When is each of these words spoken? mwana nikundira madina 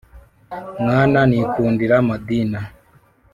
mwana 0.81 1.19
nikundira 1.29 1.95
madina 2.07 2.59